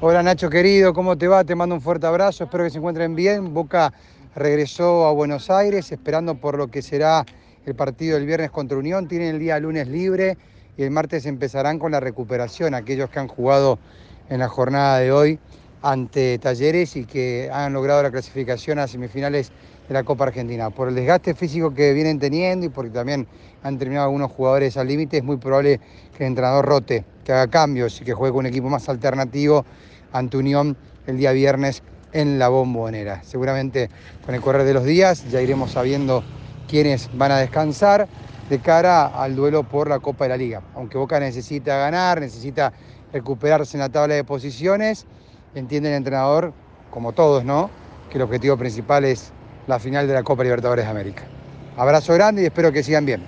[0.00, 1.42] Hola Nacho querido, ¿cómo te va?
[1.42, 3.52] Te mando un fuerte abrazo, espero que se encuentren bien.
[3.52, 3.92] Boca
[4.36, 7.26] regresó a Buenos Aires esperando por lo que será
[7.66, 9.08] el partido del viernes contra Unión.
[9.08, 10.38] Tienen el día lunes libre
[10.76, 13.80] y el martes empezarán con la recuperación, aquellos que han jugado
[14.28, 15.40] en la jornada de hoy
[15.82, 19.50] ante Talleres y que han logrado la clasificación a semifinales
[19.88, 20.70] de la Copa Argentina.
[20.70, 23.26] Por el desgaste físico que vienen teniendo y porque también
[23.64, 25.80] han terminado algunos jugadores al límite, es muy probable
[26.16, 29.66] que el entrenador rote, que haga cambios y que juegue con un equipo más alternativo
[30.14, 31.82] ante Unión el día viernes
[32.14, 33.22] en la bombonera.
[33.22, 33.90] Seguramente
[34.24, 36.24] con el correr de los días ya iremos sabiendo
[36.68, 38.08] quiénes van a descansar
[38.48, 40.62] de cara al duelo por la Copa de la Liga.
[40.74, 42.72] Aunque Boca necesita ganar, necesita
[43.12, 45.04] recuperarse en la tabla de posiciones,
[45.54, 46.54] entiende el entrenador,
[46.90, 47.68] como todos, ¿no?
[48.08, 49.32] Que el objetivo principal es
[49.66, 51.24] la final de la Copa Libertadores de América.
[51.76, 53.22] Abrazo grande y espero que sigan bien.